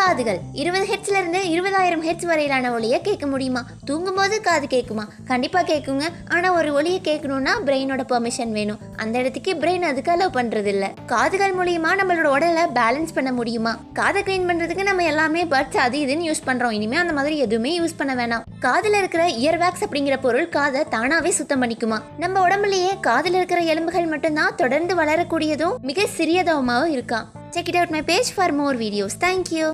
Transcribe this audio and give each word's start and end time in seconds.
காதுகள். 0.00 0.38
இருபது 0.52 0.86
ஹெட்ஸ்ல 0.86 1.10
இருந்து 1.10 1.38
இருபதாயிரம் 1.38 2.04
ஹெட்ஸ் 2.08 2.26
வரையிலான 2.26 2.72
ஒளியை 2.72 3.00
கேட்க 3.00 3.26
முடியுமா? 3.26 3.66
தூங்கும்போது 3.84 4.40
காது 4.40 4.66
கேட்குமா? 4.70 5.04
கண்டிப்பா 5.24 5.62
கேட்குங்க. 5.62 6.02
ஆனா 6.28 6.52
ஒரு 6.52 6.72
ஒளியை 6.72 7.00
கேட்கணும்னா 7.04 7.50
பிரெயினோட 7.66 8.00
பெர்மிஷன் 8.08 8.50
வேணும். 8.50 8.78
அந்த 8.96 9.18
இடத்துக்கு 9.18 9.54
பிரெயின் 9.54 9.80
அதுக்கு 9.80 10.12
அலோவ் 10.12 10.36
பண்றது 10.36 10.64
இல்ல 10.64 10.92
காதுகள் 11.06 11.54
மூலியமா 11.54 11.90
நம்மளோட 12.02 12.22
உடலை 12.22 12.62
பேலன்ஸ் 12.62 13.14
பண்ண 13.14 13.32
முடியுமா? 13.32 13.78
காதை 13.92 14.22
க்ளீன் 14.22 14.48
பண்றதுக்கு 14.48 14.82
நம்ம 14.82 15.04
எல்லாமே 15.04 15.44
பட்ஸ் 15.44 15.76
அது 15.76 15.98
இதுன்னு 15.98 16.28
யூஸ் 16.30 16.46
பண்றோம். 16.46 16.70
இனிமே 16.70 16.96
அந்த 16.96 17.12
மாதிரி 17.12 17.38
எதுவுமே 17.38 17.80
யூஸ் 17.80 17.96
பண்ண 17.96 18.14
வேணாம். 18.14 18.42
காதுல 18.60 18.98
இருக்கிற 18.98 19.26
இயர்வேக்ஸ் 19.26 19.84
அப்படிங்கிற 19.88 20.20
பொருள் 20.20 20.48
காதை 20.48 20.82
தானாவே 20.90 21.28
சுத்தம் 21.28 21.62
பண்ணிக்குமா? 21.62 22.00
நம்ம 22.18 22.48
உடம்புலயே 22.48 22.90
காதுல 23.02 23.34
இருக்கிற 23.34 23.60
எலும்புகள் 23.60 24.06
மட்டும்தான் 24.06 24.54
தொடர்ந்து 24.56 24.94
வளரக்கூடியதும் 24.94 25.78
மிக 25.80 26.06
சிறியதாகவும் 26.16 26.88
இருக்காம் 26.96 27.24
check 27.50 27.68
it 27.68 27.76
out 27.76 27.88
my 27.88 28.02
page 28.02 28.34
for 28.34 28.52
more 28.52 28.78
videos 28.78 29.18
thank you 29.20 29.70